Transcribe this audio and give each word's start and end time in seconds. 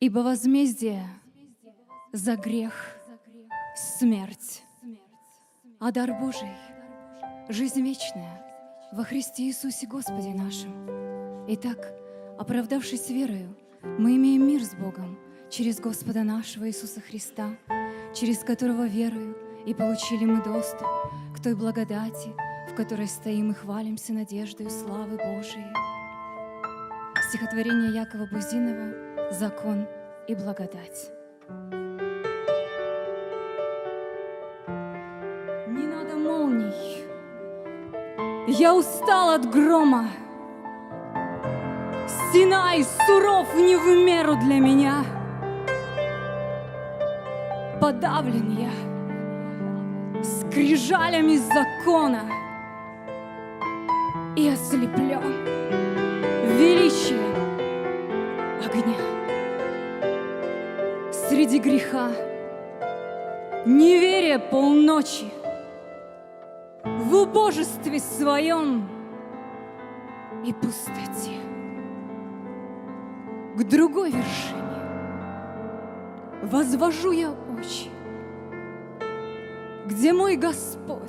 Ибо 0.00 0.20
возмездие 0.20 1.04
за 2.12 2.36
грех— 2.36 2.72
смерть, 3.98 4.62
а 5.80 5.90
дар 5.90 6.12
Божий— 6.20 6.54
жизнь 7.48 7.82
вечная 7.82 8.40
во 8.92 9.02
Христе 9.02 9.42
Иисусе 9.48 9.88
Господе 9.88 10.34
нашим. 10.34 10.72
Итак, 11.48 11.92
оправдавшись 12.38 13.10
верою, 13.10 13.56
мы 13.82 14.14
имеем 14.14 14.46
мир 14.46 14.62
с 14.62 14.72
Богом 14.76 15.18
через 15.50 15.80
Господа 15.80 16.22
нашего 16.22 16.68
Иисуса 16.68 17.00
Христа, 17.00 17.56
через 18.14 18.44
которого 18.44 18.86
верою 18.86 19.36
и 19.66 19.74
получили 19.74 20.24
мы 20.24 20.44
доступ 20.44 20.86
к 21.34 21.42
той 21.42 21.56
благодати, 21.56 22.32
в 22.70 22.76
которой 22.76 23.08
стоим 23.08 23.50
и 23.50 23.54
хвалимся 23.54 24.12
надеждой 24.12 24.70
славы 24.70 25.16
Божией. 25.16 25.74
Стихотворение 27.30 27.92
Якова 27.92 28.26
Бузинова 28.26 29.07
«Закон 29.30 29.86
и 30.26 30.34
благодать». 30.34 31.10
Не 35.66 35.86
надо 35.86 36.16
молний, 36.16 37.04
я 38.46 38.74
устал 38.74 39.30
от 39.30 39.50
грома. 39.50 40.06
Синай 42.32 42.84
суров 43.06 43.54
не 43.54 43.76
в 43.76 43.86
меру 44.04 44.36
для 44.36 44.60
меня. 44.60 45.04
Подавлен 47.80 48.56
я 48.56 48.88
скрижалями 50.24 51.36
закона 51.36 52.22
и 54.36 54.48
ослеплен 54.48 55.22
величие 56.56 57.18
огня. 58.64 59.17
Среди 61.28 61.58
греха, 61.58 62.10
неверия 63.66 64.38
полночи, 64.38 65.26
в 66.82 67.14
убожестве 67.14 67.98
своем 67.98 68.88
и 70.42 70.54
пустоте. 70.54 71.36
К 73.56 73.62
другой 73.64 74.10
вершине 74.10 74.62
возвожу 76.44 77.12
я 77.12 77.30
очи, 77.30 77.90
где 79.84 80.14
мой 80.14 80.36
Господь 80.36 81.02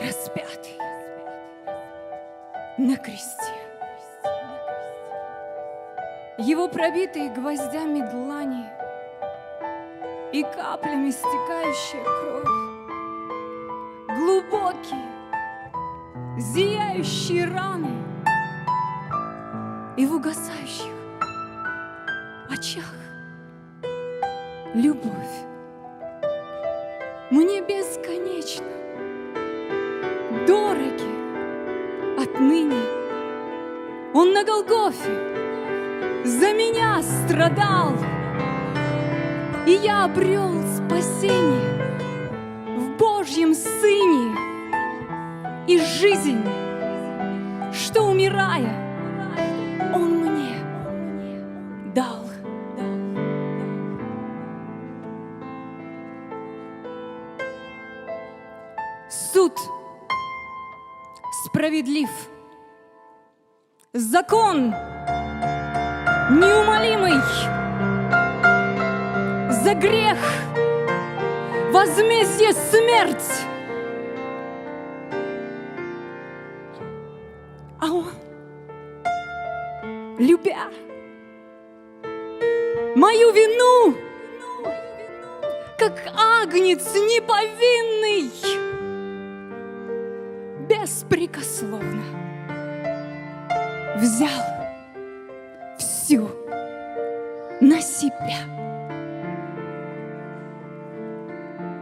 распятый 0.00 0.76
на 2.76 2.96
кресте. 2.96 3.51
Его 6.38 6.66
пробитые 6.66 7.28
гвоздями 7.28 8.00
длани 8.00 8.64
и 10.32 10.42
каплями 10.42 11.10
стекающая 11.10 12.02
кровь, 12.02 12.48
глубокие, 14.16 15.10
зияющие 16.38 17.44
раны 17.44 18.02
и 19.98 20.06
в 20.06 20.14
угасающих 20.14 20.94
очах 22.50 22.94
любовь. 24.72 25.12
Мне 27.30 27.60
бесконечно 27.60 28.64
дороги 30.46 32.18
отныне. 32.18 32.80
Он 34.14 34.32
на 34.32 34.44
Голгофе 34.44 35.41
за 36.24 36.52
меня 36.52 37.02
страдал, 37.02 37.92
и 39.66 39.72
я 39.72 40.04
обрел 40.04 40.52
спасение 40.76 41.90
в 42.76 42.96
Божьем 42.96 43.54
Сыне 43.54 44.36
и 45.66 45.78
жизнь, 45.78 46.42
что 47.72 48.02
умирая, 48.02 48.72
Он 49.94 50.18
мне 50.18 50.56
дал. 51.94 52.24
Суд 59.08 59.58
справедлив. 61.44 62.10
Закон 63.92 64.74
неумолимый. 66.30 67.20
За 69.50 69.74
грех. 69.74 70.18
Возмездие 71.72 72.52
смерть. 72.52 73.46
А 77.80 77.86
он, 77.86 78.10
любя. 80.18 80.68
Мою 82.94 83.32
вину, 83.32 83.96
как 85.78 85.98
агнец 86.14 86.94
неповинный, 86.94 88.30
беспрекословно. 90.68 92.04
Взял 93.96 94.61
всю 96.12 96.28
на 97.60 97.80
себя. 97.80 98.40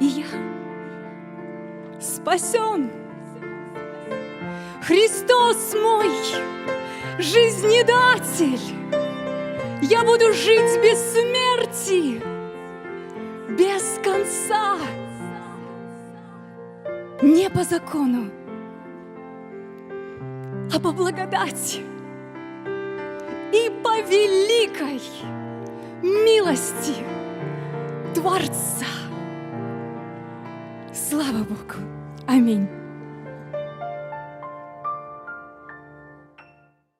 И 0.00 0.04
я 0.04 0.26
спасен. 2.00 2.90
Христос 4.82 5.74
мой, 5.74 6.10
жизнедатель. 7.18 8.60
Я 9.82 10.04
буду 10.04 10.32
жить 10.32 10.80
без 10.82 10.98
смерти, 11.12 12.22
без 13.50 14.00
конца. 14.02 14.76
Не 17.22 17.48
по 17.50 17.64
закону, 17.64 18.30
а 20.74 20.80
по 20.80 20.92
благодати 20.92 21.95
и 23.56 23.70
по 23.82 24.00
великой 24.02 25.00
милости 26.02 26.94
Творца. 28.14 28.86
Слава 30.92 31.38
Богу. 31.38 31.80
Аминь. 32.26 32.68